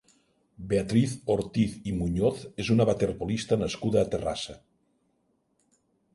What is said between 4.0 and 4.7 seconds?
a Terrassa.